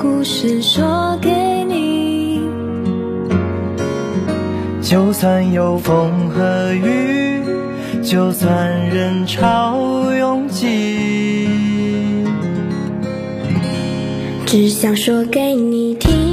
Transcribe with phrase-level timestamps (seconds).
[0.00, 1.30] 故事说给
[1.64, 2.40] 你。
[4.80, 7.42] 就算有风和雨，
[8.02, 9.76] 就算人潮
[10.16, 11.48] 拥挤，
[14.46, 16.27] 只想说给你听。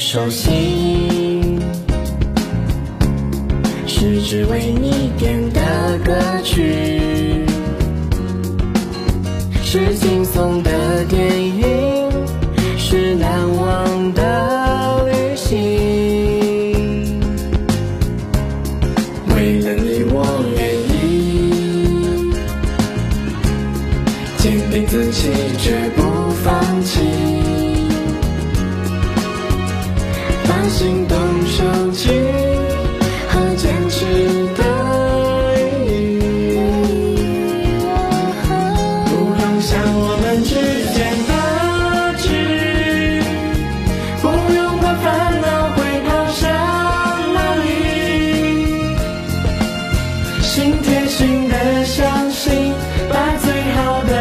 [0.00, 1.60] 手心，
[3.86, 5.60] 是只为你点的
[6.02, 7.44] 歌曲。
[9.62, 12.10] 是轻松的电影，
[12.78, 14.39] 是难忘的
[30.70, 32.08] 心动收集
[33.28, 33.96] 和坚持
[34.56, 34.62] 的
[35.84, 36.56] 意义。
[39.04, 40.50] 不用想我们之
[40.94, 41.32] 间的
[42.18, 43.20] 距离，
[44.22, 44.24] 不
[44.54, 45.04] 用管烦
[45.42, 46.40] 恼会跑向
[47.34, 47.66] 哪里。
[50.40, 50.48] 心
[50.82, 51.18] 贴心
[51.48, 52.72] 的相信，
[53.10, 53.44] 把最
[53.74, 54.12] 好的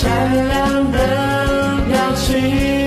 [0.00, 2.77] 善良的表情。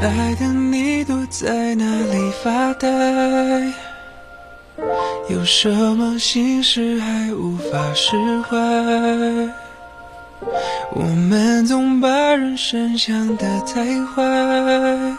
[0.00, 2.88] 爱的，你躲在哪里发呆？
[5.28, 8.56] 有什么心事还无法释怀？
[10.92, 15.16] 我们总把人生想得太坏，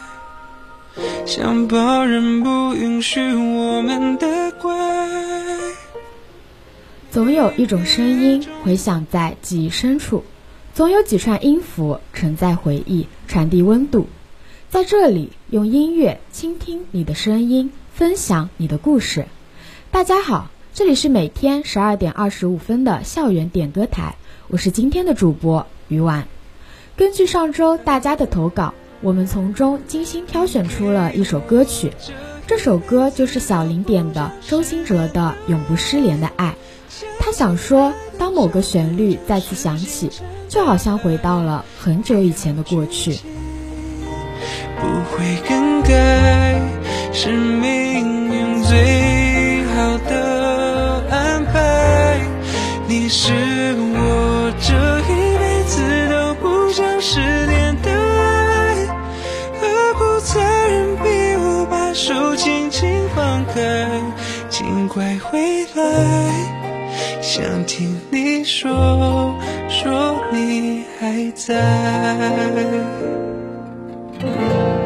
[1.27, 4.75] 想抱人不允许我们的乖。
[7.11, 10.23] 总有一种声音回响在记忆深处，
[10.73, 14.07] 总有几串音符承载回忆，传递温度。
[14.71, 19.25] 在这里，用音乐倾听你的声音，分享你的故事。
[19.91, 24.15] 大家好，这里是每天十二点二十五分的校园点歌台，
[24.47, 26.25] 我是今天的主播于婉。
[26.95, 31.91] 根据上周大家的投稿，我们从中精心挑选出了一首歌曲，
[32.47, 36.55] 这首歌就是小林点的周兴哲的《永不失联的爱》。
[37.19, 40.09] 他想说，当某个旋律再次响起，
[40.47, 43.19] 就好像回到了很久以前的过去。
[44.81, 46.59] 不会更改
[47.13, 52.19] 是命运最好的安排
[52.87, 53.31] 你是
[53.77, 58.87] 我这一辈子都不想失联的爱。
[59.61, 61.03] 何苦残忍逼
[61.37, 63.87] 我把手轻轻放开
[64.49, 65.83] 请快回来
[67.21, 69.35] 想听你说
[69.69, 71.53] 说你还在。
[74.21, 74.80] Thank you.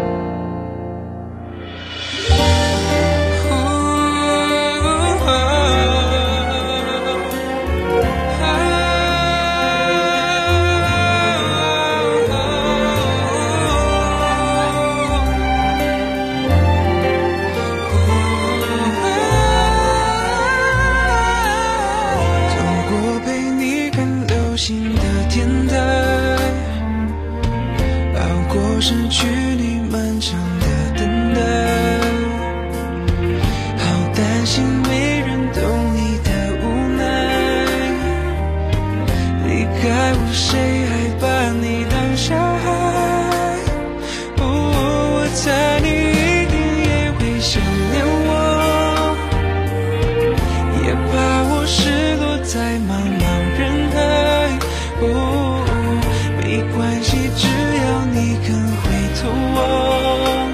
[56.97, 58.83] 可惜只要你肯回
[59.15, 60.47] 头望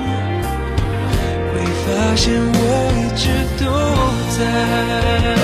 [1.53, 1.53] 会
[1.85, 2.59] 发现我
[2.97, 3.23] 一直
[3.63, 3.65] 都
[5.35, 5.40] 在。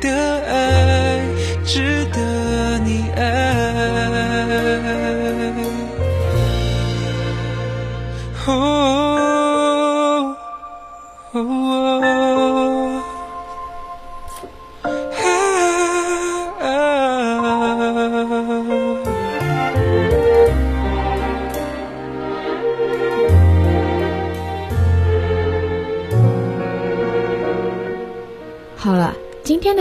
[0.00, 0.29] 的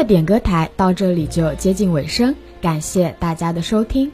[0.10, 4.12] 点歌台到这里就接近尾声，感谢大家的收听。